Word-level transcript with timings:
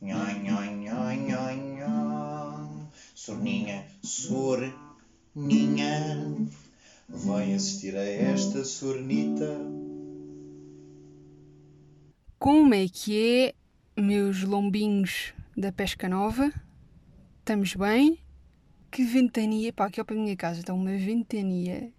Nhoi, 0.00 0.34
nhoi, 0.42 0.68
nhoi, 0.74 1.16
nhoi, 1.16 1.56
nhoi. 1.56 2.88
Sorninha, 3.14 3.84
sorninha, 4.02 4.90
vai 7.08 7.54
assistir 7.54 7.96
a 7.96 8.04
esta 8.04 8.64
sornita. 8.64 9.60
Como 12.38 12.74
é 12.74 12.88
que 12.88 13.54
é, 13.96 14.00
meus 14.00 14.42
lombinhos 14.42 15.32
da 15.56 15.70
pesca 15.70 16.08
nova? 16.08 16.52
Estamos 17.38 17.74
bem? 17.76 18.18
Que 18.90 19.04
ventania, 19.04 19.72
pá, 19.72 19.86
aqui 19.86 20.00
ao 20.00 20.06
pé 20.06 20.14
da 20.14 20.20
minha 20.20 20.36
casa 20.36 20.60
está 20.60 20.74
uma 20.74 20.96
ventania 20.96 21.92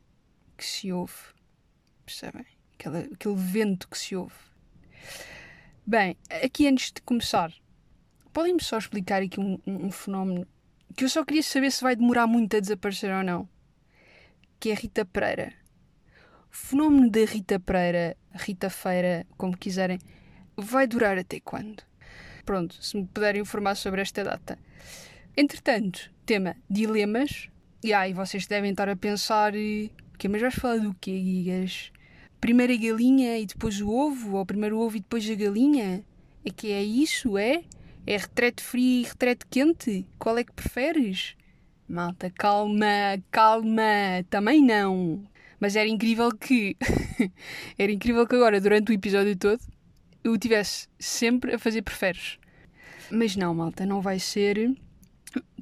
que 0.58 0.66
se 0.66 0.92
ouve, 0.92 1.14
percebem? 2.06 2.46
Aquela, 2.76 3.00
aquele 3.00 3.36
vento 3.36 3.88
que 3.88 3.98
se 3.98 4.16
ouve. 4.16 4.53
Bem, 5.86 6.18
aqui 6.44 6.68
antes 6.68 6.92
de 6.92 7.02
começar, 7.02 7.54
podem-me 8.32 8.64
só 8.64 8.78
explicar 8.78 9.22
aqui 9.22 9.40
um, 9.40 9.60
um, 9.68 9.92
fenómeno 9.92 10.48
que 10.96 11.04
eu 11.04 11.10
só 11.10 11.26
queria 11.26 11.44
saber 11.44 11.72
se 11.72 11.84
vai 11.84 11.96
demorar 11.96 12.26
muito 12.26 12.56
a 12.56 12.60
desaparecer 12.60 13.12
ou 13.12 13.24
não, 13.24 13.50
que 14.60 14.70
é 14.72 14.74
Rita 14.74 15.04
Pereira. 15.04 15.54
O 16.52 16.56
fenómeno 16.56 17.10
da 17.10 17.26
Rita 17.26 17.60
Pereira, 17.60 18.16
Rita 18.32 18.70
Feira, 18.70 19.26
como 19.38 19.58
quiserem, 19.58 20.00
vai 20.56 20.88
durar 20.88 21.18
até 21.18 21.40
quando? 21.40 21.84
Pronto, 22.46 22.76
se 22.84 22.96
me 22.96 23.06
puderem 23.08 23.42
informar 23.42 23.76
sobre 23.76 24.02
esta 24.02 24.24
data. 24.24 24.58
Entretanto, 25.36 26.12
tema 26.26 26.56
dilemas. 26.70 27.50
E 27.84 27.94
aí 27.94 28.14
vocês 28.14 28.48
devem 28.48 28.72
estar 28.72 28.88
a 28.88 28.96
pensar: 28.96 29.56
eh, 29.56 29.90
que 30.18 30.28
mas 30.28 30.42
vais 30.42 30.56
falar 30.56 30.78
do 30.78 30.94
quê, 30.94 31.12
Gigas? 31.12 31.92
Primeiro 32.44 32.74
a 32.74 32.76
galinha 32.76 33.40
e 33.40 33.46
depois 33.46 33.80
o 33.80 33.90
ovo? 33.90 34.36
Ou 34.36 34.46
primeiro 34.46 34.78
o 34.78 34.82
ovo 34.82 34.98
e 34.98 35.00
depois 35.00 35.30
a 35.32 35.34
galinha? 35.34 36.04
É 36.44 36.50
que 36.50 36.74
é 36.74 36.84
isso, 36.84 37.38
é? 37.38 37.64
É 38.06 38.18
retrete 38.18 38.62
frio 38.62 38.84
e 38.84 39.04
retrete 39.04 39.46
quente? 39.50 40.06
Qual 40.20 40.38
é 40.38 40.44
que 40.44 40.52
preferes? 40.52 41.38
Malta, 41.88 42.30
calma, 42.30 43.18
calma, 43.32 44.26
também 44.30 44.62
não. 44.62 45.24
Mas 45.58 45.78
era 45.78 45.88
incrível 45.88 46.30
que. 46.36 46.76
era 47.80 47.90
incrível 47.90 48.28
que 48.28 48.36
agora, 48.36 48.60
durante 48.60 48.92
o 48.92 48.94
episódio 48.94 49.38
todo, 49.38 49.62
eu 50.22 50.38
tivesse 50.38 50.90
sempre 51.00 51.56
a 51.56 51.58
fazer 51.58 51.82
preferes. 51.82 52.38
Mas 53.10 53.38
não, 53.38 53.56
malta, 53.56 53.86
não 53.86 54.02
vai 54.02 54.20
ser. 54.20 54.76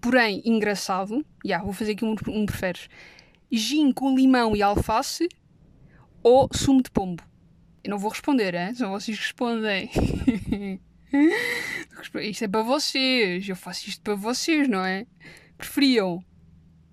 Porém, 0.02 0.42
engraçado. 0.44 1.18
Já, 1.45 1.50
yeah, 1.50 1.64
vou 1.64 1.73
fazer 1.73 1.92
aqui 1.92 2.04
um, 2.04 2.16
um 2.30 2.44
preferes. 2.48 2.90
Gin 3.52 3.92
com 3.92 4.16
limão 4.16 4.56
e 4.56 4.64
alface 4.64 5.30
ou 6.23 6.50
sumo 6.53 6.81
de 6.81 6.91
pombo? 6.91 7.23
Eu 7.83 7.91
não 7.91 7.97
vou 7.97 8.11
responder, 8.11 8.53
hein? 8.53 8.73
só 8.75 8.89
vocês 8.89 9.17
respondem. 9.17 9.89
isto 12.22 12.44
é 12.44 12.47
para 12.47 12.61
vocês, 12.61 13.47
eu 13.47 13.55
faço 13.55 13.89
isto 13.89 14.02
para 14.02 14.16
vocês, 14.16 14.67
não 14.67 14.86
é? 14.86 15.05
Preferiam 15.58 16.23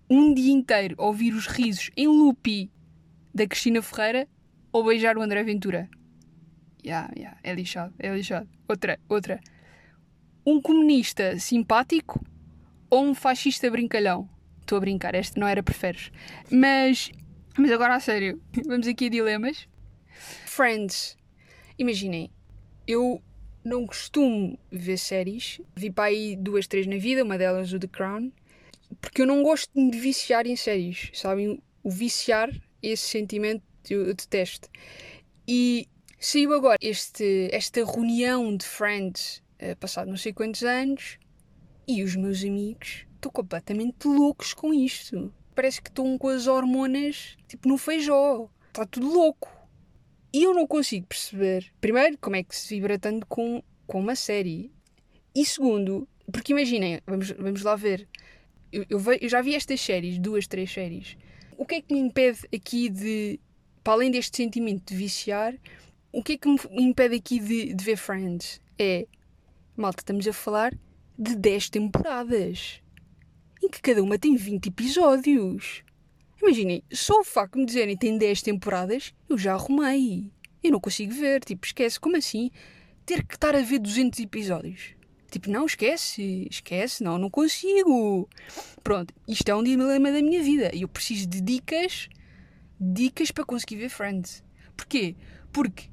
um 0.09 0.33
dia 0.33 0.53
inteiro 0.53 0.95
ouvir 0.99 1.35
os 1.35 1.47
risos 1.47 1.91
em 1.97 2.07
loop 2.07 2.71
da 3.35 3.47
Cristina 3.47 3.83
Ferreira 3.83 4.27
ou 4.73 4.85
beijar 4.85 5.17
o 5.19 5.23
André 5.23 5.43
Ventura? 5.43 5.89
Yeah, 6.85 7.13
yeah, 7.17 7.39
é 7.43 7.55
lixado, 7.55 7.95
é 7.99 8.15
lixado. 8.15 8.49
Outra, 8.67 8.99
outra. 9.09 9.41
Um 10.47 10.61
comunista 10.61 11.39
simpático 11.39 12.25
ou 12.89 13.05
um 13.05 13.15
fascista 13.15 13.71
brincalhão? 13.71 14.29
Estou 14.61 14.79
a 14.79 14.81
brincar, 14.81 15.15
esta 15.15 15.39
não 15.39 15.47
era 15.47 15.63
preferes. 15.63 16.11
Mas, 16.51 17.11
mas 17.59 17.71
agora 17.73 17.97
a 17.97 18.01
sério, 18.01 18.41
vamos 18.67 18.87
aqui 18.87 19.07
a 19.07 19.11
dilemas. 19.11 19.69
Friends. 20.47 21.17
Imaginem, 21.79 22.31
eu 22.87 23.23
não 23.65 23.87
costumo 23.87 24.59
ver 24.71 24.97
séries. 24.97 25.61
Vi 25.77 25.91
para 25.91 26.05
aí 26.05 26.37
duas, 26.37 26.67
três 26.67 26.87
na 26.87 26.97
vida, 26.97 27.25
uma 27.25 27.37
delas 27.37 27.73
o 27.73 27.79
The 27.79 27.89
Crown. 27.89 28.33
Porque 29.01 29.23
eu 29.23 29.27
não 29.27 29.43
gosto 29.43 29.71
de 29.75 29.81
me 29.81 29.97
viciar 29.97 30.47
em 30.47 30.57
séries, 30.57 31.11
sabem? 31.13 31.63
O 31.83 31.91
viciar, 31.91 32.51
esse 32.83 33.09
sentimento, 33.09 33.63
eu, 33.91 34.07
eu 34.07 34.15
detesto. 34.15 34.69
E 35.47 35.89
saiu 36.19 36.55
agora 36.55 36.79
este, 36.81 37.49
esta 37.53 37.85
reunião 37.85 38.57
de 38.57 38.65
Friends, 38.65 39.43
uh, 39.61 39.77
passado 39.77 40.09
não 40.09 40.17
sei 40.17 40.33
quantos 40.33 40.63
anos, 40.63 41.19
e 41.87 42.03
os 42.03 42.17
meus 42.17 42.43
amigos 42.43 43.07
estão 43.15 43.31
completamente 43.31 44.07
loucos 44.07 44.55
com 44.55 44.73
isto. 44.73 45.33
Parece 45.59 45.83
que 45.83 45.89
estão 45.89 46.17
com 46.17 46.29
as 46.29 46.47
hormonas, 46.47 47.37
tipo, 47.49 47.67
no 47.67 47.77
feijó. 47.77 48.49
Está 48.69 48.87
tudo 48.87 49.13
louco. 49.13 49.51
E 50.33 50.45
eu 50.45 50.55
não 50.55 50.69
consigo 50.69 51.05
perceber, 51.09 51.73
primeiro, 51.81 52.17
como 52.19 52.37
é 52.37 52.45
que 52.45 52.55
se 52.55 52.77
vibra 52.77 52.97
tanto 52.97 53.27
com, 53.27 53.61
com 53.85 53.99
uma 53.99 54.15
série. 54.15 54.71
E 55.35 55.45
segundo, 55.45 56.07
porque 56.31 56.53
imaginem, 56.53 57.01
vamos, 57.05 57.33
vamos 57.33 57.63
lá 57.63 57.75
ver. 57.75 58.07
Eu, 58.71 58.87
eu, 58.89 59.01
ve, 59.01 59.19
eu 59.21 59.29
já 59.29 59.43
vi 59.43 59.57
estas 59.57 59.81
séries, 59.81 60.17
duas, 60.17 60.47
três 60.47 60.71
séries. 60.71 61.17
O 61.57 61.67
que 61.67 61.75
é 61.75 61.81
que 61.81 61.93
me 61.93 61.99
impede 61.99 62.39
aqui 62.55 62.89
de, 62.89 63.41
para 63.83 63.95
além 63.95 64.13
deste 64.13 64.37
sentimento 64.37 64.89
de 64.89 64.97
viciar, 64.97 65.57
o 66.13 66.23
que 66.23 66.35
é 66.35 66.37
que 66.39 66.49
me 66.49 66.85
impede 66.85 67.17
aqui 67.17 67.41
de, 67.41 67.75
de 67.75 67.85
ver 67.85 67.97
Friends? 67.97 68.61
É, 68.79 69.09
malta, 69.77 70.03
estamos 70.03 70.25
a 70.29 70.33
falar 70.33 70.73
de 71.19 71.35
10 71.35 71.69
temporadas 71.71 72.81
em 73.69 73.71
que 73.71 73.83
cada 73.83 74.03
uma 74.03 74.19
tem 74.19 74.35
20 74.35 74.67
episódios. 74.69 75.85
Imaginem, 76.41 76.83
só 76.91 77.21
o 77.21 77.25
facto 77.25 77.55
de 77.55 77.61
me 77.61 77.67
dizerem 77.67 77.97
tem 77.97 78.17
10 78.17 78.43
temporadas, 78.43 79.15
eu 79.29 79.37
já 79.37 79.53
arrumei. 79.53 80.33
Eu 80.63 80.73
não 80.73 80.81
consigo 80.81 81.13
ver, 81.13 81.45
tipo, 81.45 81.67
esquece, 81.67 82.01
como 82.01 82.17
assim? 82.17 82.51
Ter 83.05 83.25
que 83.25 83.35
estar 83.35 83.55
a 83.55 83.61
ver 83.61 83.79
200 83.79 84.19
episódios. 84.21 84.95
Tipo, 85.31 85.51
não, 85.51 85.67
esquece, 85.67 86.49
esquece, 86.51 87.05
não, 87.05 87.19
não 87.19 87.29
consigo. 87.29 88.27
Pronto, 88.83 89.13
isto 89.29 89.47
é 89.51 89.55
um 89.55 89.63
dilema 89.63 90.11
da 90.11 90.23
minha 90.23 90.43
vida 90.43 90.71
e 90.75 90.83
eu 90.83 90.89
preciso 90.89 91.27
de 91.27 91.43
dicas, 91.43 92.09
dicas 92.81 93.31
para 93.31 93.45
conseguir 93.45 93.77
ver 93.77 93.91
Friends. 93.91 94.43
Porquê? 94.75 95.15
Porque 95.53 95.91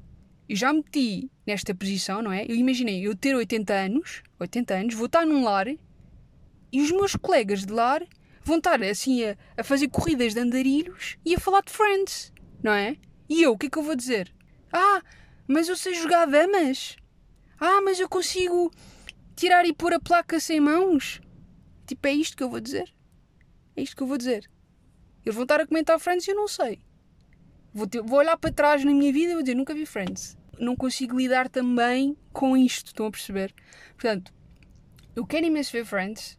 eu 0.48 0.56
já 0.56 0.72
meti 0.72 1.30
nesta 1.46 1.74
posição, 1.74 2.22
não 2.22 2.32
é? 2.32 2.46
Eu 2.46 2.56
imaginei 2.56 3.06
eu 3.06 3.14
ter 3.14 3.34
80 3.34 3.74
anos, 3.74 4.22
80 4.40 4.74
anos, 4.74 4.94
vou 4.94 5.06
estar 5.06 5.26
num 5.26 5.44
lar 5.44 5.66
e 6.72 6.82
os 6.82 6.90
meus 6.90 7.14
colegas 7.16 7.64
de 7.64 7.72
lar 7.72 8.02
vão 8.44 8.58
estar 8.58 8.82
assim 8.82 9.24
a, 9.24 9.36
a 9.56 9.64
fazer 9.64 9.88
corridas 9.88 10.34
de 10.34 10.40
andarilhos 10.40 11.16
e 11.24 11.34
a 11.34 11.40
falar 11.40 11.62
de 11.62 11.72
Friends, 11.72 12.32
não 12.62 12.72
é? 12.72 12.96
E 13.28 13.42
eu, 13.42 13.52
o 13.52 13.58
que 13.58 13.66
é 13.66 13.70
que 13.70 13.78
eu 13.78 13.82
vou 13.82 13.96
dizer? 13.96 14.32
Ah, 14.72 15.02
mas 15.48 15.68
eu 15.68 15.76
sei 15.76 15.94
jogar 15.94 16.26
damas. 16.26 16.96
Ah, 17.58 17.80
mas 17.82 17.98
eu 17.98 18.08
consigo 18.08 18.70
tirar 19.34 19.64
e 19.64 19.72
pôr 19.72 19.92
a 19.94 20.00
placa 20.00 20.38
sem 20.38 20.60
mãos. 20.60 21.20
Tipo, 21.86 22.06
é 22.08 22.12
isto 22.12 22.36
que 22.36 22.42
eu 22.42 22.50
vou 22.50 22.60
dizer. 22.60 22.92
É 23.76 23.82
isto 23.82 23.96
que 23.96 24.02
eu 24.02 24.06
vou 24.06 24.16
dizer. 24.16 24.50
Eles 25.24 25.34
vão 25.34 25.42
estar 25.42 25.60
a 25.60 25.66
comentar 25.66 25.98
Friends 25.98 26.26
e 26.26 26.30
eu 26.30 26.36
não 26.36 26.46
sei. 26.46 26.80
Vou, 27.74 27.86
ter, 27.86 28.00
vou 28.00 28.18
olhar 28.18 28.36
para 28.36 28.52
trás 28.52 28.84
na 28.84 28.92
minha 28.92 29.12
vida 29.12 29.32
e 29.32 29.34
vou 29.34 29.42
dizer, 29.42 29.54
nunca 29.54 29.74
vi 29.74 29.84
Friends. 29.84 30.36
Não 30.58 30.76
consigo 30.76 31.18
lidar 31.18 31.48
também 31.48 32.16
com 32.32 32.56
isto, 32.56 32.86
estão 32.86 33.06
a 33.06 33.10
perceber? 33.10 33.54
Portanto, 33.94 34.32
eu 35.14 35.26
quero 35.26 35.46
imenso 35.46 35.72
ver 35.72 35.84
Friends, 35.84 36.38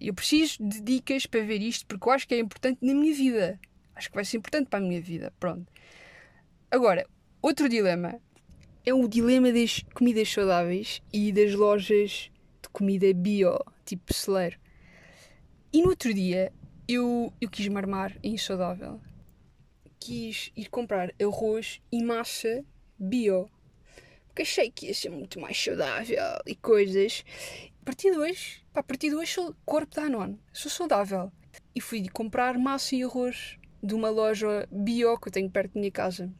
eu 0.00 0.14
preciso 0.14 0.56
de 0.60 0.80
dicas 0.80 1.26
para 1.26 1.42
ver 1.44 1.60
isto 1.60 1.86
porque 1.86 2.08
eu 2.08 2.12
acho 2.12 2.28
que 2.28 2.34
é 2.34 2.38
importante 2.38 2.78
na 2.82 2.94
minha 2.94 3.14
vida. 3.14 3.60
Acho 3.94 4.08
que 4.08 4.14
vai 4.14 4.24
ser 4.24 4.36
importante 4.36 4.68
para 4.68 4.78
a 4.78 4.82
minha 4.82 5.00
vida. 5.00 5.32
Pronto. 5.40 5.66
Agora, 6.70 7.06
outro 7.42 7.68
dilema 7.68 8.20
é 8.86 8.94
o 8.94 9.08
dilema 9.08 9.52
das 9.52 9.84
comidas 9.94 10.32
saudáveis 10.32 11.02
e 11.12 11.32
das 11.32 11.54
lojas 11.54 12.30
de 12.62 12.68
comida 12.70 13.12
bio, 13.12 13.58
tipo 13.84 14.14
celeiro. 14.14 14.58
E 15.72 15.82
no 15.82 15.88
outro 15.88 16.14
dia 16.14 16.52
eu, 16.86 17.32
eu 17.40 17.50
quis 17.50 17.68
marmar 17.68 18.16
em 18.22 18.38
saudável. 18.38 19.00
Quis 20.00 20.52
ir 20.56 20.70
comprar 20.70 21.12
arroz 21.20 21.82
e 21.90 22.02
massa 22.02 22.64
bio. 22.98 23.50
Porque 24.38 24.42
achei 24.42 24.70
que 24.70 24.86
ia 24.86 24.94
ser 24.94 25.08
muito 25.08 25.40
mais 25.40 25.60
saudável 25.60 26.16
e 26.46 26.54
coisas 26.54 27.24
partir 27.84 28.12
de 28.12 28.18
hoje, 28.18 28.62
pá, 28.72 28.78
a 28.78 28.82
partir 28.84 29.08
de 29.08 29.16
hoje 29.16 29.32
sou 29.32 29.52
corpo 29.66 29.96
da 29.96 30.02
Anon, 30.02 30.36
sou 30.52 30.70
saudável. 30.70 31.32
E 31.74 31.80
fui 31.80 32.08
comprar 32.08 32.56
massa 32.56 32.94
e 32.94 33.02
arroz 33.02 33.58
de 33.82 33.94
uma 33.96 34.10
loja 34.10 34.68
bio 34.70 35.18
que 35.18 35.26
eu 35.26 35.32
tenho 35.32 35.50
perto 35.50 35.74
da 35.74 35.80
minha 35.80 35.90
casa. 35.90 36.32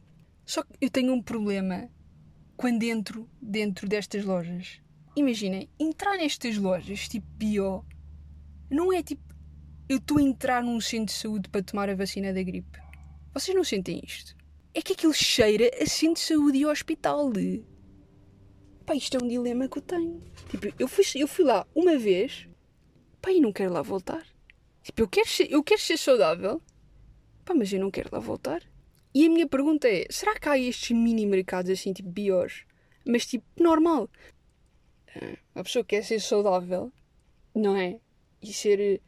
Só 0.45 0.63
que 0.63 0.69
eu 0.79 0.89
tenho 0.89 1.11
um 1.11 1.21
problema 1.21 1.89
quando 2.55 2.83
entro 2.83 3.29
dentro 3.41 3.85
destas 3.85 4.23
lojas. 4.23 4.79
Imaginem, 5.13 5.69
entrar 5.77 6.15
nestas 6.15 6.57
lojas 6.57 7.09
tipo 7.09 7.27
bio 7.35 7.83
não 8.69 8.93
é 8.93 9.03
tipo 9.03 9.35
eu 9.89 9.97
estou 9.97 10.19
a 10.19 10.21
entrar 10.21 10.63
num 10.63 10.79
centro 10.79 11.07
de 11.07 11.19
saúde 11.19 11.49
para 11.49 11.63
tomar 11.63 11.89
a 11.89 11.95
vacina 11.95 12.31
da 12.31 12.41
gripe. 12.41 12.79
Vocês 13.33 13.53
não 13.53 13.65
sentem 13.65 14.01
isto? 14.05 14.37
É 14.73 14.81
que 14.81 14.93
aquilo 14.93 15.13
cheira 15.13 15.69
a 15.81 15.85
centro 15.85 16.13
de 16.13 16.21
saúde 16.21 16.59
e 16.59 16.65
hospital. 16.65 17.33
Pá, 18.89 18.95
isto 18.95 19.17
é 19.17 19.23
um 19.23 19.27
dilema 19.27 19.69
que 19.69 19.77
eu 19.77 19.83
tenho. 19.83 20.19
Tipo, 20.49 20.73
eu 20.79 20.87
fui, 20.87 21.03
eu 21.13 21.27
fui 21.27 21.45
lá 21.45 21.63
uma 21.75 21.95
vez, 21.95 22.47
pá, 23.21 23.31
e 23.31 23.39
não 23.39 23.53
quero 23.53 23.71
lá 23.71 23.83
voltar. 23.83 24.25
Tipo, 24.81 25.03
eu 25.03 25.07
quero 25.07 25.29
ser, 25.29 25.51
eu 25.51 25.63
quero 25.63 25.79
ser 25.79 25.95
saudável, 25.95 26.59
pá, 27.45 27.53
mas 27.53 27.71
eu 27.71 27.79
não 27.79 27.91
quero 27.91 28.09
lá 28.11 28.17
voltar. 28.17 28.63
E 29.13 29.27
a 29.27 29.29
minha 29.29 29.47
pergunta 29.47 29.87
é: 29.87 30.07
será 30.09 30.39
que 30.39 30.49
há 30.49 30.57
estes 30.57 30.89
mini 30.89 31.27
mercados 31.27 31.69
assim, 31.69 31.93
tipo 31.93 32.09
bios, 32.09 32.65
mas 33.05 33.27
tipo, 33.27 33.45
normal. 33.61 34.09
Uma 35.53 35.63
pessoa 35.63 35.85
que 35.85 35.95
quer 35.95 36.03
ser 36.03 36.19
saudável, 36.19 36.91
não 37.53 37.77
é? 37.77 37.99
E 38.41 38.51
ser, 38.51 38.99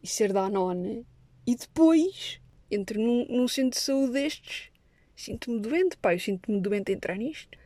e 0.00 0.06
ser 0.06 0.32
Danone. 0.32 1.04
E 1.44 1.56
depois, 1.56 2.40
entro 2.70 3.00
num, 3.00 3.26
num 3.28 3.48
centro 3.48 3.76
de 3.80 3.84
saúde 3.84 4.12
destes, 4.12 4.70
sinto-me 5.16 5.58
doente, 5.58 5.96
pá, 5.96 6.14
eu 6.14 6.20
sinto-me 6.20 6.60
doente 6.60 6.92
a 6.92 6.94
entrar 6.94 7.16
nisto. 7.16 7.63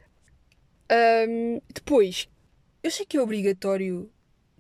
Ahm, 0.90 1.60
depois, 1.74 2.28
eu 2.82 2.90
sei 2.90 3.04
que 3.04 3.18
é 3.18 3.20
obrigatório 3.20 4.10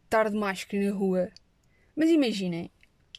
estar 0.04 0.28
de 0.28 0.36
máscara 0.36 0.84
na 0.84 0.92
rua, 0.92 1.30
mas 1.96 2.10
imaginem, 2.10 2.70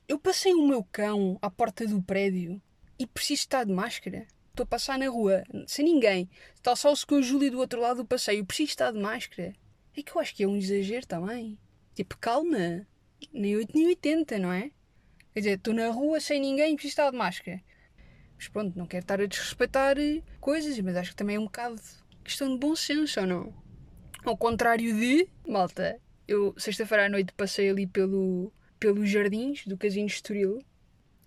eu 0.08 0.20
passei 0.20 0.54
o 0.54 0.68
meu 0.68 0.84
cão 0.84 1.38
à 1.42 1.50
porta 1.50 1.88
do 1.88 2.04
prédio 2.04 2.62
e 3.00 3.08
preciso 3.08 3.42
estar 3.42 3.64
de 3.64 3.74
máscara. 3.74 4.28
Estou 4.50 4.64
a 4.64 4.68
passar 4.68 5.00
na 5.00 5.08
rua, 5.08 5.44
sem 5.66 5.86
ninguém. 5.86 6.30
Está 6.56 6.76
só 6.76 6.92
o 6.92 6.96
Sr. 6.96 7.22
Júlio 7.24 7.52
do 7.52 7.60
outro 7.60 7.80
lado 7.80 7.98
do 7.98 8.06
passeio. 8.06 8.46
Preciso 8.46 8.72
estar 8.72 8.92
de 8.92 9.00
máscara. 9.00 9.54
É 9.96 10.04
que 10.04 10.12
eu 10.12 10.20
acho 10.20 10.36
que 10.36 10.44
é 10.44 10.48
um 10.48 10.58
exagero 10.58 11.08
também. 11.08 11.58
Tipo, 11.96 12.18
calma. 12.18 12.86
Nem 13.34 13.56
8 13.56 13.72
nem 13.74 13.88
80, 13.88 14.38
não 14.38 14.52
é? 14.52 14.72
Quer 15.34 15.40
dizer, 15.40 15.58
estou 15.58 15.74
na 15.74 15.88
rua 15.90 16.20
sem 16.20 16.40
ninguém 16.40 16.74
e 16.74 16.76
preciso 16.76 16.92
estar 16.92 17.12
de 17.12 17.18
máscara. 17.18 17.62
Mas 18.36 18.48
pronto, 18.48 18.78
não 18.78 18.86
quero 18.86 19.04
estar 19.04 19.22
a 19.22 19.26
desrespeitar 19.26 19.98
eh, 19.98 20.22
coisas, 20.40 20.80
mas 20.80 20.96
acho 20.96 21.12
que 21.12 21.16
também 21.16 21.38
é 21.38 21.40
um 21.40 21.46
bocado 21.46 21.82
questão 22.24 22.51
de 22.51 22.57
bom 22.57 22.75
senso, 22.75 23.21
ou 23.21 23.27
não? 23.27 23.54
Ao 24.24 24.38
contrário 24.38 24.94
de. 24.95 25.27
Malta, 25.48 26.00
eu 26.27 26.54
sexta-feira 26.57 27.06
à 27.06 27.10
noite 27.10 27.33
passei 27.33 27.69
ali 27.69 27.88
pelo, 27.88 28.51
pelos 28.80 29.10
jardins 29.10 29.66
do 29.66 29.77
Casino 29.77 30.07
Estoril. 30.07 30.60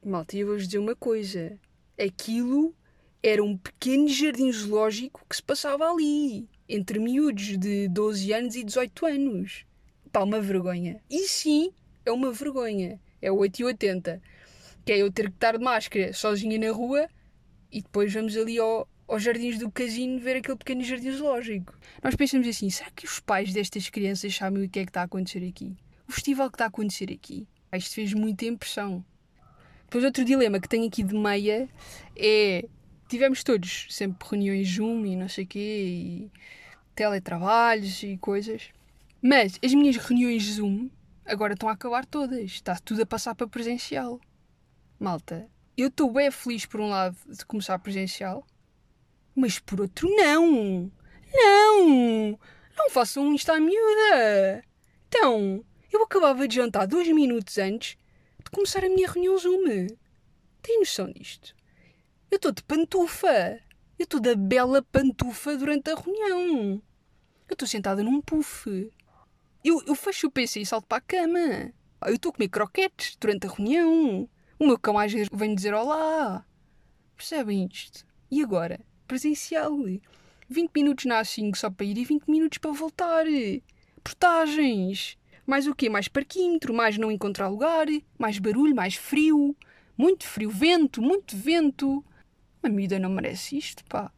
Malta, 0.05 0.37
e 0.37 0.41
eu 0.41 0.47
vou-vos 0.47 0.67
dizer 0.67 0.79
uma 0.79 0.95
coisa. 0.95 1.59
Aquilo 1.99 2.75
era 3.23 3.43
um 3.43 3.57
pequeno 3.57 4.09
jardim 4.09 4.51
zoológico 4.53 5.25
que 5.29 5.37
se 5.37 5.43
passava 5.43 5.91
ali. 5.91 6.49
Entre 6.69 6.99
miúdos 6.99 7.57
de 7.59 7.89
12 7.89 8.33
anos 8.33 8.57
e 8.57 8.65
18 8.65 9.07
anos. 9.07 9.65
Pá, 10.11 10.23
uma 10.23 10.41
vergonha. 10.41 11.01
E 11.09 11.27
sim, 11.29 11.73
é 12.05 12.13
uma 12.13 12.33
vergonha. 12.33 13.01
É 13.21 13.31
o 13.31 13.39
8 13.39 13.61
e 13.61 13.65
80. 13.65 14.23
Que 14.85 14.93
é 14.93 14.99
eu 14.99 15.13
ter 15.13 15.29
que 15.29 15.37
estar 15.37 15.57
de 15.57 15.65
máscara 15.65 16.13
sozinha 16.13 16.59
na 16.59 16.73
rua 16.73 17.09
e 17.71 17.81
depois 17.81 18.13
vamos 18.13 18.37
ali 18.37 18.59
ao, 18.59 18.89
aos 19.07 19.23
jardins 19.23 19.59
do 19.59 19.71
casino 19.71 20.19
ver 20.19 20.37
aquele 20.37 20.57
pequeno 20.57 20.83
jardim 20.83 21.13
zoológico. 21.13 21.79
Nós 22.03 22.15
pensamos 22.15 22.47
assim, 22.49 22.71
será 22.71 22.91
que 22.91 23.05
os 23.05 23.21
pais 23.21 23.53
destas 23.53 23.89
crianças 23.89 24.35
sabem 24.35 24.65
o 24.65 24.69
que 24.69 24.81
é 24.81 24.85
que 24.85 24.91
está 24.91 25.03
a 25.03 25.05
acontecer 25.05 25.47
aqui? 25.47 25.77
O 26.09 26.13
festival 26.13 26.51
que 26.51 26.57
está 26.57 26.65
a 26.65 26.69
acontecer 26.69 27.13
aqui? 27.13 27.47
Isto 27.73 27.95
fez 27.95 28.13
muita 28.13 28.45
impressão. 28.45 29.05
Depois 29.85 30.05
outro 30.05 30.25
dilema 30.25 30.61
que 30.61 30.69
tenho 30.69 30.87
aqui 30.87 31.03
de 31.03 31.15
meia 31.15 31.69
é... 32.17 32.69
Tivemos 33.09 33.45
todos 33.45 33.89
sempre 33.91 34.27
reuniões 34.27 34.67
Zoom 34.67 35.05
e 35.05 35.17
não 35.17 35.29
sei 35.29 35.45
o 35.45 35.47
quê, 35.47 35.59
e 35.59 36.31
teletrabalhos 36.95 38.03
e 38.03 38.17
coisas. 38.17 38.71
Mas 39.21 39.59
as 39.63 39.75
minhas 39.75 39.97
reuniões 39.97 40.45
Zoom 40.45 40.89
agora 41.27 41.53
estão 41.53 41.69
a 41.69 41.73
acabar 41.73 42.07
todas. 42.07 42.41
Está 42.43 42.75
tudo 42.77 43.03
a 43.03 43.07
passar 43.07 43.35
para 43.35 43.47
presencial. 43.47 44.19
Malta, 44.99 45.47
eu 45.77 45.89
estou 45.89 46.11
bem 46.13 46.31
feliz 46.31 46.65
por 46.65 46.81
um 46.81 46.89
lado 46.89 47.17
de 47.29 47.45
começar 47.45 47.79
presencial, 47.79 48.47
mas 49.35 49.59
por 49.59 49.81
outro 49.81 50.09
não. 50.15 50.91
Não! 51.35 52.39
Não 52.77 52.91
façam 52.91 53.35
isto 53.35 53.51
à 53.51 53.61
miúda. 53.61 54.65
Então, 55.09 55.65
eu 55.93 56.03
acabava 56.03 56.49
de 56.49 56.57
jantar 56.57 56.87
dois 56.87 57.09
minutos 57.09 57.59
antes 57.59 57.97
de 58.43 58.51
começar 58.51 58.85
a 58.85 58.89
minha 58.89 59.11
reunião 59.11 59.39
Zoom. 59.39 59.87
Tem 60.63 60.79
noção 60.79 61.11
disto? 61.11 61.55
Eu 62.31 62.37
estou 62.37 62.53
de 62.53 62.63
pantufa. 62.63 63.61
Eu 63.99 64.05
estou 64.05 64.21
da 64.21 64.35
bela 64.35 64.83
pantufa 64.83 65.57
durante 65.57 65.91
a 65.91 65.95
reunião. 65.95 66.83
Eu 67.49 67.53
estou 67.53 67.69
sentada 67.69 68.03
num 68.03 68.21
puff. 68.21 68.91
Eu, 69.63 69.83
eu 69.87 69.95
fecho 69.95 70.27
o 70.27 70.31
PC 70.31 70.61
e 70.61 70.67
salto 70.67 70.87
para 70.87 70.99
a 70.99 71.03
cama. 71.03 71.73
Eu 72.07 72.15
estou 72.15 72.31
a 72.31 72.33
comer 72.33 72.49
croquetes 72.49 73.17
durante 73.21 73.47
a 73.47 73.51
reunião. 73.51 74.29
O 74.59 74.67
meu 74.67 74.79
cão 74.79 74.99
às 74.99 75.13
vezes 75.13 75.29
vem 75.33 75.55
dizer 75.55 75.75
olá. 75.75 76.45
Percebem 77.17 77.69
isto? 77.71 78.05
E 78.31 78.43
agora? 78.43 78.81
Presencial. 79.07 79.77
20 80.49 80.71
minutos 80.75 81.05
na 81.07 81.21
A5 81.21 81.57
só 81.57 81.71
para 81.71 81.87
ir 81.87 81.99
e 81.99 82.05
20 82.05 82.29
minutos 82.29 82.59
para 82.59 82.73
voltar. 82.73 83.25
Portagens. 84.03 85.17
Mais 85.47 85.67
o 85.67 85.75
quê? 85.75 85.89
Mais 85.89 86.09
parquímetro, 86.09 86.73
mais 86.73 86.97
não 86.97 87.11
encontrar 87.11 87.49
lugar, 87.49 87.87
mais 88.19 88.39
barulho, 88.39 88.75
mais 88.75 88.95
frio. 88.95 89.57
Muito 89.97 90.27
frio, 90.27 90.51
vento, 90.51 91.03
muito 91.03 91.37
vento. 91.37 92.05
A 92.63 92.69
miúda 92.69 92.99
não 92.99 93.11
merece 93.11 93.57
isto, 93.57 93.85
pá. 93.85 94.11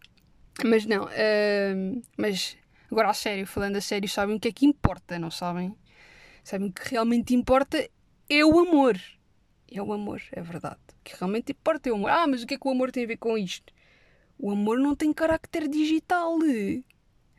Mas 0.65 0.87
não, 0.87 1.09
ahm, 1.09 2.03
mas 2.17 2.57
agora 2.91 3.11
a 3.11 3.15
sério, 3.15 3.47
falando 3.47 3.77
a 3.77 3.81
sério, 3.81 4.09
sabem 4.09 4.37
o 4.37 4.41
que 4.41 4.49
é 4.49 4.53
que 4.53 4.67
importa, 4.67 5.19
não 5.19 5.31
sabem? 5.31 5.75
Sabem 6.45 6.69
o 6.69 6.73
que 6.73 6.91
realmente 6.91 7.35
importa 7.35 7.89
é 8.29 8.45
o 8.45 8.59
amor. 8.59 9.01
É 9.73 9.83
o 9.83 9.93
amor, 9.93 10.23
é 10.31 10.41
verdade. 10.41 10.79
O 11.01 11.03
que 11.03 11.17
realmente 11.19 11.53
importa 11.53 11.89
é 11.89 11.93
o 11.93 11.97
amor. 11.97 12.11
Ah, 12.11 12.27
mas 12.27 12.43
o 12.43 12.47
que 12.47 12.55
é 12.55 12.59
que 12.59 12.69
o 12.69 12.71
amor 12.71 12.93
tem 12.93 13.05
a 13.05 13.09
ver 13.09 13.17
com 13.17 13.37
isto? 13.37 13.73
O 14.45 14.51
amor 14.51 14.79
não 14.79 14.95
tem 14.95 15.11
carácter 15.11 15.67
digital. 15.67 16.37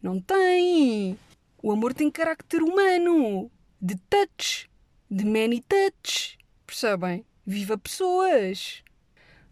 Não 0.01 0.19
tem. 0.19 1.15
O 1.61 1.71
amor 1.71 1.93
tem 1.93 2.09
carácter 2.09 2.63
humano. 2.63 3.51
De 3.79 3.95
touch. 4.09 4.67
De 5.07 5.23
many 5.23 5.61
touch. 5.61 6.35
Percebem? 6.65 7.23
Viva 7.45 7.77
pessoas. 7.77 8.83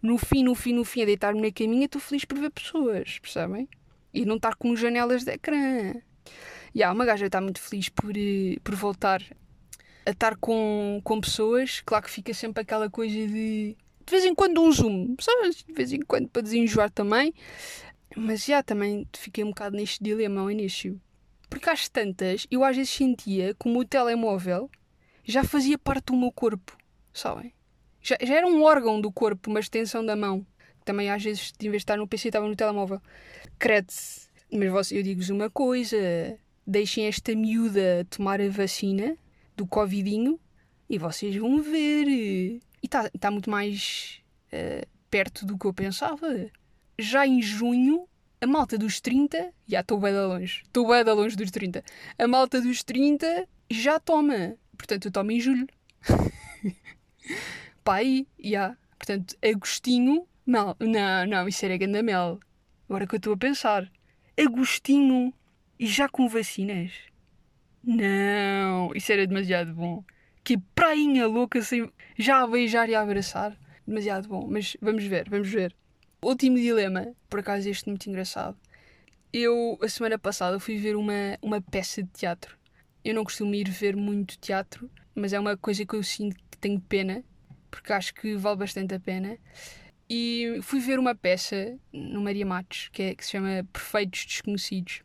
No 0.02 0.18
fim, 0.18 0.44
no 0.44 0.56
fim, 0.56 0.74
no 0.74 0.84
fim, 0.84 1.04
a 1.04 1.06
deitar-me 1.06 1.42
na 1.42 1.52
caminha, 1.52 1.86
estou 1.86 2.02
feliz 2.02 2.26
por 2.26 2.40
ver 2.40 2.50
pessoas. 2.50 3.20
Percebem? 3.20 3.70
E 4.12 4.26
não 4.26 4.38
estar 4.38 4.56
com 4.56 4.76
janelas 4.76 5.24
de 5.24 5.34
ecrã. 5.34 5.94
E 6.74 6.82
há 6.82 6.92
uma 6.92 7.06
gaja 7.06 7.28
está 7.28 7.40
muito 7.40 7.62
feliz 7.62 7.88
por, 7.88 8.18
eh, 8.18 8.58
por 8.64 8.74
voltar 8.74 9.22
a 10.08 10.10
estar 10.10 10.38
com, 10.38 11.00
com 11.04 11.22
pessoas. 11.22 11.82
Claro 11.86 12.04
que 12.04 12.10
fica 12.10 12.34
sempre 12.34 12.64
aquela 12.64 12.90
coisa 12.90 13.14
de 13.14 13.78
de 14.06 14.12
vez 14.12 14.26
em 14.26 14.36
quando 14.36 14.62
um 14.62 14.72
zoom, 14.72 15.16
sabes? 15.20 15.64
De 15.64 15.74
vez 15.74 15.92
em 15.94 16.02
quando 16.02 16.30
para 16.30 16.42
desenjoar 16.42 16.90
também. 16.92 17.34
Mas 18.16 18.46
já 18.46 18.62
também 18.62 19.08
fiquei 19.14 19.44
um 19.44 19.50
bocado 19.50 19.76
neste 19.76 20.04
dilema 20.04 20.42
ao 20.42 20.52
início. 20.52 21.00
Porque 21.50 21.70
às 21.70 21.88
tantas 21.90 22.48
eu 22.50 22.64
às 22.64 22.76
vezes 22.76 22.92
sentia 22.92 23.54
como 23.56 23.80
o 23.80 23.86
telemóvel 23.86 24.70
já 25.24 25.44
fazia 25.44 25.78
parte 25.78 26.08
do 26.08 26.18
meu 26.18 26.32
corpo, 26.32 26.78
sabem? 27.14 27.54
Já, 28.02 28.18
já 28.22 28.36
era 28.36 28.48
um 28.48 28.64
órgão 28.64 29.00
do 29.00 29.12
corpo, 29.12 29.50
uma 29.50 29.60
extensão 29.60 30.06
da 30.06 30.16
mão. 30.16 30.46
Também 30.84 31.10
às 31.10 31.24
vezes, 31.24 31.54
em 31.62 31.70
vez 31.70 31.82
de 31.82 31.84
estar 31.84 31.98
no 31.98 32.08
PC, 32.08 32.28
estava 32.28 32.48
no 32.48 32.56
telemóvel. 32.56 33.02
Crede-se. 33.58 34.28
Mas 34.52 34.92
eu 34.92 35.02
digo-vos 35.02 35.30
uma 35.30 35.50
coisa: 35.50 35.98
deixem 36.68 37.06
esta 37.06 37.34
miúda 37.34 38.06
tomar 38.10 38.42
a 38.42 38.50
vacina 38.50 39.18
do 39.56 39.66
Covidinho 39.66 40.40
e 40.90 40.98
vocês 40.98 41.36
vão 41.36 41.62
ver. 41.62 42.60
E 42.84 42.86
está 42.86 43.10
tá 43.18 43.32
muito 43.32 43.50
mais 43.50 44.22
uh, 44.52 44.86
perto 45.10 45.46
do 45.46 45.58
que 45.58 45.66
eu 45.66 45.74
pensava. 45.74 46.28
Já 47.00 47.26
em 47.26 47.42
junho, 47.42 48.06
a 48.42 48.46
malta 48.46 48.78
dos 48.78 49.00
30, 49.00 49.54
já 49.66 49.80
estou 49.80 49.98
bem 49.98 50.12
da 50.12 50.28
longe, 50.28 50.64
estou 50.66 50.86
bem 50.88 51.04
da 51.04 51.14
longe 51.14 51.38
dos 51.38 51.50
30. 51.50 51.82
A 52.20 52.28
malta 52.28 52.62
dos 52.62 52.84
30 52.84 53.48
já 53.72 54.00
toma. 54.02 54.58
Portanto, 54.78 55.06
eu 55.06 55.12
tomo 55.12 55.32
em 55.32 55.40
julho. 55.40 55.66
Pai, 57.86 58.28
já. 58.38 58.76
Portanto, 58.98 59.36
Agostinho. 59.42 60.28
Não, 60.46 60.76
não, 60.78 61.26
não, 61.26 61.48
isso 61.48 61.64
era 61.64 61.78
Gandamel. 61.78 62.38
Agora 62.90 63.08
que 63.08 63.16
eu 63.16 63.18
estou 63.18 63.34
a 63.34 63.38
pensar. 63.38 63.90
Agostinho. 64.38 65.34
E 65.80 65.88
já 65.88 66.10
com 66.10 66.28
vacinas? 66.28 66.92
Não, 67.84 68.94
isso 68.94 69.12
era 69.12 69.26
demasiado 69.26 69.74
bom. 69.74 70.04
Que 70.44 70.58
prainha 70.58 71.28
louca 71.28 71.62
sem. 71.62 71.92
Já 72.18 72.42
a 72.42 72.48
beijar 72.48 72.90
e 72.90 72.96
a 72.96 73.02
abraçar. 73.02 73.58
Demasiado 73.88 74.28
bom. 74.28 74.48
Mas 74.50 74.76
vamos 74.82 75.04
ver, 75.06 75.30
vamos 75.30 75.50
ver. 75.50 75.76
Último 76.22 76.58
dilema. 76.58 77.14
Por 77.30 77.40
acaso 77.40 77.70
este 77.70 77.88
muito 77.88 78.10
engraçado. 78.10 78.58
Eu, 79.32 79.80
a 79.82 79.88
semana 79.88 80.20
passada, 80.20 80.60
fui 80.60 80.78
ver 80.78 80.96
uma, 80.96 81.38
uma 81.42 81.62
peça 81.62 82.04
de 82.04 82.10
teatro. 82.10 82.58
Eu 83.04 83.16
não 83.16 83.24
costumo 83.24 83.56
ir 83.56 83.70
ver 83.70 83.96
muito 83.96 84.38
teatro, 84.38 84.90
mas 85.16 85.34
é 85.34 85.40
uma 85.40 85.58
coisa 85.58 85.86
que 85.86 85.96
eu 85.96 86.04
sinto 86.04 86.36
que 86.52 86.58
tenho 86.58 86.80
pena, 86.80 87.24
porque 87.70 87.92
acho 87.92 88.14
que 88.14 88.36
vale 88.36 88.58
bastante 88.58 88.94
a 88.94 89.00
pena. 89.00 89.38
E 90.10 90.60
fui 90.62 90.80
ver 90.80 91.00
uma 91.00 91.16
peça 91.16 91.78
no 91.92 92.22
Maria 92.22 92.46
Matos, 92.46 92.90
que, 92.94 93.02
é, 93.02 93.16
que 93.16 93.26
se 93.26 93.32
chama 93.32 93.68
Perfeitos 93.74 94.26
Desconhecidos. 94.26 95.02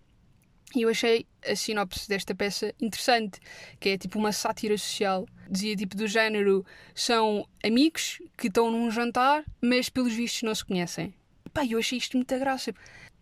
E 0.74 0.82
eu 0.82 0.88
achei 0.90 1.26
a 1.46 1.56
sinopse 1.56 2.08
desta 2.08 2.34
peça 2.34 2.74
interessante, 2.80 3.40
que 3.80 3.90
é 3.90 3.98
tipo 3.98 4.18
uma 4.18 4.32
sátira 4.32 4.76
social. 4.76 5.26
Dizia 5.50 5.74
tipo 5.76 5.96
do 5.96 6.06
género: 6.06 6.64
são 6.94 7.48
amigos 7.64 8.20
que 8.36 8.48
estão 8.48 8.70
num 8.70 8.90
jantar, 8.90 9.44
mas 9.62 9.88
pelos 9.88 10.12
vistos 10.12 10.42
não 10.42 10.54
se 10.54 10.64
conhecem. 10.64 11.14
Pá, 11.52 11.64
eu 11.64 11.78
achei 11.78 11.98
isto 11.98 12.16
muita 12.16 12.38
graça. 12.38 12.74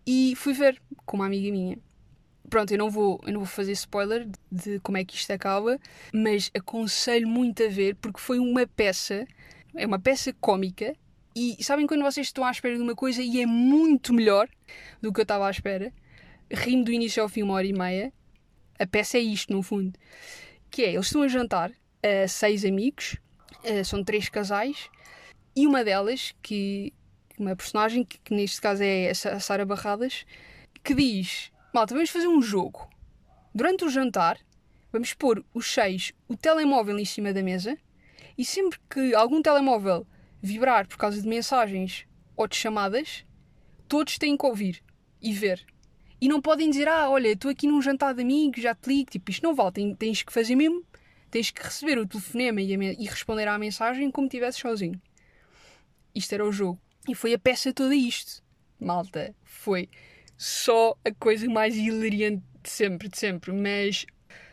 E 0.06 0.34
fui 0.36 0.52
ver 0.52 0.80
com 1.04 1.16
uma 1.16 1.26
amiga 1.26 1.50
minha. 1.50 1.78
Pronto, 2.48 2.70
eu 2.70 2.78
não 2.78 2.90
vou, 2.90 3.20
eu 3.24 3.32
não 3.32 3.40
vou 3.40 3.48
fazer 3.48 3.72
spoiler 3.72 4.28
de 4.50 4.78
como 4.80 4.98
é 4.98 5.04
que 5.04 5.16
isto 5.16 5.32
acaba, 5.32 5.78
mas 6.12 6.50
aconselho 6.54 7.28
muito 7.28 7.62
a 7.64 7.68
ver 7.68 7.96
porque 7.96 8.20
foi 8.20 8.38
uma 8.38 8.66
peça, 8.66 9.26
é 9.74 9.84
uma 9.86 9.98
peça 9.98 10.32
cómica. 10.34 10.94
E 11.34 11.62
sabem 11.62 11.86
quando 11.86 12.02
vocês 12.02 12.28
estão 12.28 12.44
à 12.44 12.50
espera 12.50 12.76
de 12.76 12.82
uma 12.82 12.94
coisa 12.94 13.20
e 13.22 13.42
é 13.42 13.46
muito 13.46 14.14
melhor 14.14 14.48
do 15.02 15.12
que 15.12 15.20
eu 15.20 15.22
estava 15.24 15.46
à 15.46 15.50
espera? 15.50 15.92
Rimo 16.50 16.84
do 16.84 16.92
início 16.92 17.22
ao 17.22 17.28
fim 17.28 17.42
uma 17.42 17.54
hora 17.54 17.66
e 17.66 17.72
meia. 17.72 18.12
A 18.78 18.86
peça 18.86 19.18
é 19.18 19.20
isto, 19.20 19.52
no 19.52 19.62
fundo. 19.62 19.98
Que 20.70 20.84
é, 20.84 20.92
eles 20.92 21.06
estão 21.06 21.22
a 21.22 21.28
jantar, 21.28 21.72
a 22.02 22.28
seis 22.28 22.64
amigos, 22.64 23.16
são 23.84 24.04
três 24.04 24.28
casais, 24.28 24.90
e 25.54 25.66
uma 25.66 25.82
delas, 25.82 26.34
que 26.42 26.92
uma 27.38 27.56
personagem, 27.56 28.04
que, 28.04 28.18
que 28.18 28.34
neste 28.34 28.60
caso 28.60 28.82
é 28.82 29.10
a 29.10 29.40
Sara 29.40 29.64
Barradas, 29.64 30.26
que 30.84 30.94
diz: 30.94 31.50
Malta, 31.72 31.94
vamos 31.94 32.10
fazer 32.10 32.28
um 32.28 32.42
jogo. 32.42 32.88
Durante 33.54 33.84
o 33.84 33.88
jantar, 33.88 34.38
vamos 34.92 35.14
pôr 35.14 35.44
os 35.54 35.72
seis 35.72 36.12
o 36.28 36.36
telemóvel 36.36 36.98
em 36.98 37.04
cima 37.04 37.32
da 37.32 37.42
mesa 37.42 37.76
e 38.36 38.44
sempre 38.44 38.78
que 38.90 39.14
algum 39.14 39.40
telemóvel 39.40 40.06
vibrar 40.42 40.86
por 40.86 40.96
causa 40.96 41.20
de 41.20 41.26
mensagens 41.26 42.06
ou 42.36 42.46
de 42.46 42.56
chamadas, 42.56 43.24
todos 43.88 44.18
têm 44.18 44.36
que 44.36 44.46
ouvir 44.46 44.82
e 45.22 45.32
ver. 45.32 45.64
E 46.20 46.28
não 46.28 46.40
podem 46.40 46.70
dizer, 46.70 46.88
ah, 46.88 47.10
olha, 47.10 47.28
estou 47.28 47.50
aqui 47.50 47.66
num 47.66 47.82
jantar 47.82 48.14
de 48.14 48.22
amigos, 48.22 48.62
já 48.62 48.74
te 48.74 48.88
ligo. 48.88 49.10
Tipo, 49.10 49.30
isto 49.30 49.42
não 49.42 49.54
vale, 49.54 49.72
tens, 49.72 49.96
tens 49.96 50.22
que 50.22 50.32
fazer 50.32 50.56
mesmo. 50.56 50.84
Tens 51.30 51.50
que 51.50 51.62
receber 51.62 51.98
o 51.98 52.06
telefonema 52.06 52.62
e, 52.62 52.72
e 52.72 53.04
responder 53.04 53.48
à 53.48 53.58
mensagem 53.58 54.10
como 54.10 54.26
estivesse 54.26 54.60
sozinho. 54.60 55.00
Isto 56.14 56.34
era 56.34 56.46
o 56.46 56.52
jogo. 56.52 56.80
E 57.08 57.14
foi 57.14 57.34
a 57.34 57.38
peça 57.38 57.72
toda 57.72 57.94
isto. 57.94 58.42
Malta, 58.80 59.34
foi 59.44 59.88
só 60.36 60.96
a 61.04 61.12
coisa 61.12 61.48
mais 61.48 61.76
hilariante 61.76 62.42
de 62.62 62.70
sempre, 62.70 63.08
de 63.08 63.18
sempre. 63.18 63.52
Mas 63.52 64.06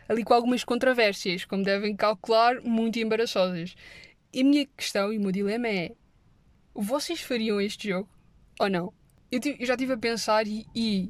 ali 0.08 0.24
com 0.24 0.34
algumas 0.34 0.64
controvérsias, 0.64 1.46
como 1.46 1.64
devem 1.64 1.96
calcular, 1.96 2.62
muito 2.62 3.00
embaraçosas. 3.00 3.76
E 4.34 4.42
a 4.42 4.44
minha 4.44 4.66
questão 4.78 5.14
e 5.14 5.18
o 5.18 5.22
meu 5.22 5.32
dilema 5.32 5.68
é: 5.68 5.92
vocês 6.74 7.22
fariam 7.22 7.62
este 7.62 7.90
jogo 7.90 8.10
ou 8.60 8.70
não? 8.70 8.94
Eu, 9.32 9.40
eu 9.60 9.66
já 9.66 9.74
estive 9.74 9.94
a 9.94 9.98
pensar 9.98 10.48
e, 10.48 10.66
e, 10.76 11.10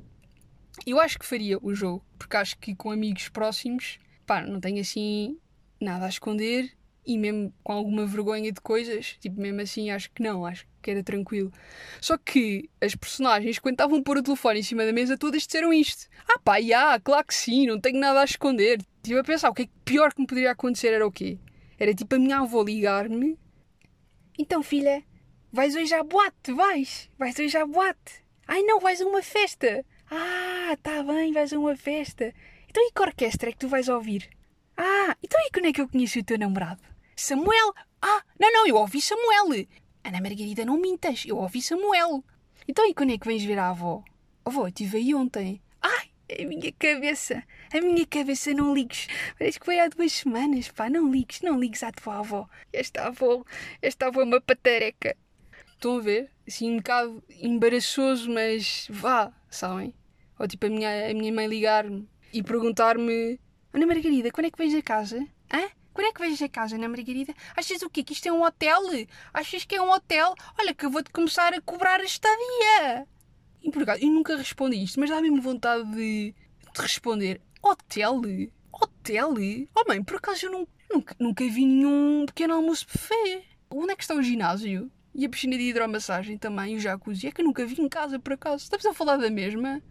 eu 0.86 1.00
acho 1.00 1.20
que 1.20 1.26
faria 1.26 1.58
o 1.62 1.74
jogo, 1.74 2.04
porque 2.18 2.38
acho 2.38 2.58
que 2.58 2.76
com 2.76 2.92
amigos 2.92 3.30
próximos, 3.30 4.00
pá, 4.26 4.42
não 4.42 4.60
tenho 4.60 4.82
assim 4.82 5.38
nada 5.80 6.06
a 6.06 6.10
esconder 6.10 6.72
e 7.06 7.18
mesmo 7.18 7.54
com 7.64 7.74
alguma 7.74 8.06
vergonha 8.06 8.52
de 8.52 8.62
coisas, 8.62 9.18
tipo, 9.20 9.40
mesmo 9.40 9.62
assim, 9.62 9.92
acho 9.92 10.10
que 10.12 10.24
não, 10.24 10.46
acho 10.46 10.66
que 10.82 10.90
era 10.90 11.04
tranquilo. 11.04 11.52
Só 12.00 12.18
que 12.18 12.70
as 12.82 12.96
personagens, 12.96 13.60
quando 13.60 13.74
estavam 13.74 14.00
a 14.00 14.04
pôr 14.04 14.18
o 14.18 14.24
telefone 14.24 14.60
em 14.60 14.64
cima 14.64 14.86
da 14.86 14.94
mesa, 14.94 15.18
todas 15.18 15.44
disseram 15.44 15.74
isto. 15.74 16.10
Ah 16.28 16.40
pá, 16.40 16.62
já, 16.62 17.00
claro 17.00 17.26
que 17.26 17.36
sim, 17.36 17.68
não 17.68 17.80
tenho 17.80 18.00
nada 18.00 18.22
a 18.22 18.26
esconder. 18.26 18.80
Estive 18.98 19.20
a 19.20 19.24
pensar, 19.24 19.50
o 19.50 19.54
que 19.54 19.64
é 19.64 19.66
que 19.66 19.72
pior 19.84 20.14
que 20.14 20.22
me 20.22 20.28
poderia 20.28 20.52
acontecer 20.52 20.94
era 20.94 21.06
o 21.06 21.12
quê? 21.12 21.38
Era 21.78 21.94
tipo 21.94 22.16
a 22.16 22.20
minha 22.20 22.40
avó 22.40 22.64
ligar-me. 22.64 23.38
Então, 24.38 24.64
filha, 24.64 25.04
vais 25.52 25.76
hoje 25.76 25.94
à 25.94 26.04
boate, 26.04 26.54
vais? 26.54 27.10
Vais 27.18 27.38
hoje 27.38 27.58
à 27.58 27.66
boate? 27.66 28.24
Ai 28.48 28.62
não, 28.64 28.80
vais 28.80 29.02
a 29.02 29.06
uma 29.06 29.22
festa. 29.22 29.86
Ah, 30.10 30.78
tá 30.82 31.04
bem, 31.04 31.32
vais 31.32 31.54
a 31.54 31.60
uma 31.60 31.76
festa. 31.76 32.34
Então 32.70 32.84
e 32.84 32.92
que 32.92 33.02
orquestra 33.02 33.50
é 33.50 33.52
que 33.52 33.60
tu 33.60 33.68
vais 33.68 33.90
ouvir? 33.90 34.30
Ah, 34.78 35.16
então 35.22 35.40
e 35.42 35.52
quando 35.52 35.68
é 35.68 35.74
que 35.74 35.82
eu 35.82 35.88
conheço 35.88 36.20
o 36.20 36.24
teu 36.24 36.38
namorado? 36.38 36.82
Samuel! 37.16 37.74
Ah, 38.02 38.24
não, 38.40 38.52
não, 38.52 38.68
eu 38.68 38.76
ouvi 38.76 39.02
Samuel! 39.02 39.68
Ana 40.04 40.20
Margarida, 40.22 40.66
não 40.66 40.78
mintas, 40.78 41.24
eu 41.26 41.38
ouvi 41.38 41.62
Samuel! 41.62 42.24
Então 42.68 42.88
e 42.88 42.94
quando 42.94 43.14
é 43.14 43.18
que 43.18 43.28
vens 43.28 43.44
ver 43.44 43.60
a 43.60 43.70
avó? 43.70 44.04
Avó, 44.46 44.68
estive 44.68 44.98
aí 44.98 45.14
ontem. 45.14 45.62
Ai, 45.82 46.10
a 46.42 46.46
minha 46.46 46.72
cabeça, 46.72 47.44
a 47.74 47.82
minha 47.82 48.06
cabeça, 48.06 48.54
não 48.54 48.74
ligues. 48.74 49.08
Parece 49.38 49.60
que 49.60 49.66
foi 49.66 49.80
há 49.80 49.88
duas 49.88 50.12
semanas, 50.12 50.70
pá, 50.70 50.90
não 50.90 51.12
ligues, 51.12 51.42
não 51.42 51.60
ligues 51.60 51.84
à 51.84 51.92
tua 51.92 52.20
avó. 52.20 52.48
Esta 52.72 53.08
avó, 53.08 53.44
esta 53.82 54.08
avó 54.08 54.22
é 54.22 54.24
uma 54.24 54.42
patareca. 54.42 55.16
Estão 55.84 55.98
a 55.98 56.00
ver? 56.00 56.32
Assim, 56.48 56.72
um 56.72 56.78
bocado 56.78 57.22
embaraçoso, 57.42 58.32
mas 58.32 58.88
vá, 58.90 59.34
sabem? 59.50 59.94
Ou 60.40 60.48
tipo 60.48 60.66
a 60.66 60.70
minha, 60.70 61.12
a 61.12 61.14
minha 61.14 61.34
mãe 61.34 61.46
ligar-me 61.46 62.08
e 62.32 62.42
perguntar-me: 62.42 63.38
Ana 63.74 63.86
Margarida, 63.86 64.32
quando 64.32 64.46
é 64.46 64.50
que 64.50 64.58
vens 64.58 64.74
a 64.74 64.82
casa? 64.82 65.18
Hã? 65.54 65.68
Quando 65.94 66.08
é 66.08 66.14
que 66.14 66.20
vais 66.20 66.42
a 66.42 66.48
casa, 66.48 66.78
Ana 66.78 66.88
Margarida? 66.88 67.34
Achas 67.54 67.82
o 67.82 67.90
quê? 67.90 68.02
Que 68.02 68.14
isto 68.14 68.26
é 68.30 68.32
um 68.32 68.44
hotel? 68.44 68.80
Achas 69.34 69.66
que 69.66 69.76
é 69.76 69.82
um 69.82 69.92
hotel? 69.92 70.34
Olha 70.58 70.74
que 70.74 70.86
eu 70.86 70.90
vou-te 70.90 71.10
começar 71.10 71.54
a 71.54 71.60
cobrar 71.60 72.00
a 72.00 72.06
estadia. 72.06 73.06
E 73.62 73.70
por 73.70 73.84
acaso, 73.84 74.06
eu 74.06 74.10
nunca 74.10 74.38
respondi 74.38 74.82
isto, 74.82 75.02
mas 75.02 75.10
dá 75.10 75.22
mesmo 75.22 75.42
vontade 75.42 75.84
de, 75.92 76.34
de 76.74 76.82
responder. 76.82 77.42
Hotel? 77.62 78.22
Hotel? 78.72 79.34
Oh 79.76 79.84
mãe, 79.86 80.02
por 80.02 80.16
acaso 80.16 80.46
eu 80.46 80.52
nunca, 80.90 81.14
nunca 81.20 81.44
vi 81.44 81.66
nenhum 81.66 82.26
pequeno 82.26 82.54
almoço 82.54 82.88
buffet. 82.88 83.44
Onde 83.70 83.92
é 83.92 83.96
que 83.98 84.04
está 84.04 84.16
o 84.16 84.24
ginásio? 84.24 84.90
E 85.16 85.26
a 85.26 85.30
piscina 85.30 85.58
de 85.58 85.64
hidromassagem 85.64 86.38
também, 86.38 86.76
o 86.76 86.80
jacuzzi. 86.80 87.28
É 87.28 87.32
que 87.32 87.42
eu 87.42 87.46
nunca 87.46 87.66
vi 87.66 87.80
em 87.80 87.88
casa, 87.88 88.20
por 88.20 88.34
acaso. 88.34 88.64
Estamos 88.64 88.86
a 88.86 88.94
falar 88.94 89.18
da 89.18 89.30
mesma? 89.30 89.82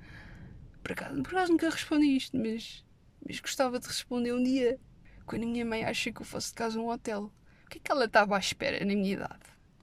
Por 0.83 0.93
acaso, 0.93 1.23
por 1.23 1.35
acaso 1.35 1.53
nunca 1.53 1.71
respondi 1.71 2.17
isto, 2.17 2.37
mas, 2.37 2.85
mas 3.25 3.39
gostava 3.39 3.79
de 3.79 3.87
responder 3.87 4.33
um 4.33 4.43
dia 4.43 4.81
quando 5.25 5.45
a 5.45 5.47
minha 5.47 5.65
mãe 5.65 5.85
acha 5.85 6.11
que 6.11 6.21
eu 6.21 6.27
fosse 6.27 6.49
de 6.49 6.55
casa 6.55 6.81
um 6.81 6.89
hotel. 6.89 7.33
O 7.65 7.69
que 7.71 7.79
é 7.79 7.81
que 7.81 7.93
ela 7.93 8.07
estava 8.07 8.37
à 8.37 8.39
espera 8.39 8.85
na 8.85 8.95
minha 8.95 9.13
idade? 9.13 9.41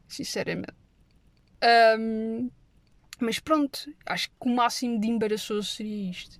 Sinceramente. 0.08 0.75
Um, 1.98 2.50
mas 3.19 3.39
pronto, 3.39 3.93
acho 4.05 4.29
que 4.29 4.36
o 4.41 4.50
máximo 4.50 5.00
de 5.00 5.08
embaraçoso 5.08 5.69
seria 5.69 6.10
isto. 6.10 6.39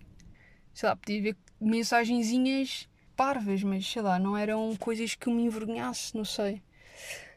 Sei 0.74 0.88
lá, 0.88 0.96
podia 0.96 1.22
ver 1.22 1.38
mensagenzinhas 1.60 2.90
parvas, 3.16 3.64
mas 3.64 3.90
sei 3.90 4.02
lá, 4.02 4.18
não 4.18 4.38
eram 4.38 4.76
coisas 4.78 5.16
que 5.16 5.28
eu 5.28 5.34
me 5.34 5.44
envergonhasse, 5.44 6.16
não 6.16 6.24
sei. 6.24 6.62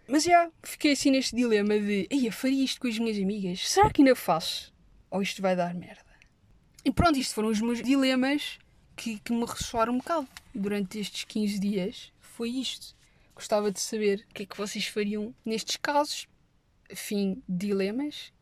Mas 0.06 0.25
já, 0.25 0.50
fiquei 0.62 0.92
assim 0.92 1.11
neste 1.11 1.35
dilema 1.35 1.78
de, 1.78 2.06
ei, 2.11 2.26
eu 2.26 2.32
faria 2.32 2.64
isto 2.64 2.80
com 2.80 2.88
as 2.88 2.99
minhas 2.99 3.16
amigas? 3.16 3.68
Será 3.68 3.90
que 3.90 4.02
ainda 4.02 4.14
faço? 4.14 4.73
Ou 5.11 5.23
isto 5.23 5.40
vai 5.40 5.54
dar 5.54 5.75
merda? 5.75 6.12
E 6.85 6.90
pronto, 6.90 7.18
isto 7.18 7.35
foram 7.35 7.49
os 7.49 7.61
meus 7.61 7.82
dilemas 7.82 8.59
que, 8.97 9.18
que 9.21 9.32
me 9.32 9.44
ressoaram 9.44 9.94
um 9.94 9.99
bocado 9.99 10.28
durante 10.54 10.99
estes 10.99 11.25
15 11.25 11.59
dias. 11.59 12.12
Foi 12.21 12.50
isto. 12.50 12.97
Gostava 13.35 13.71
de 13.71 13.80
saber 13.80 14.26
o 14.30 14.35
que 14.35 14.42
é 14.42 14.47
que 14.47 14.56
vocês 14.56 14.87
fariam 14.87 15.35
nestes 15.44 15.76
casos. 15.76 16.26
Fim, 16.94 17.42
dilemas. 17.49 18.32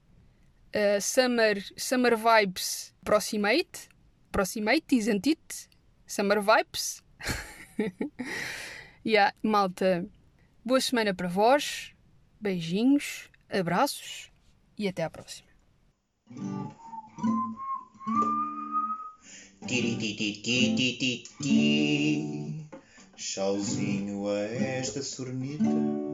Uh, 0.74 1.00
summer, 1.00 1.62
summer 1.76 2.16
Vibes 2.16 2.94
Proximate. 3.04 3.88
Proximate, 4.32 4.96
isn't 4.96 5.26
it? 5.28 5.68
Summer 6.06 6.40
Vibes. 6.40 7.02
yeah, 9.04 9.34
malta. 9.42 10.08
Boa 10.62 10.78
semana 10.78 11.14
para 11.14 11.26
vós. 11.26 11.92
Beijinhos, 12.38 13.30
abraços 13.48 14.30
e 14.76 14.86
até 14.86 15.02
à 15.02 15.08
próxima. 15.08 15.48
Tchauzinho 23.16 24.28
a 24.28 24.38
esta 24.40 25.02
sornita 25.02 26.09